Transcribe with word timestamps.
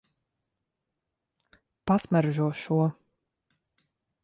Pasmaržo 1.91 2.49
šo. 2.63 2.81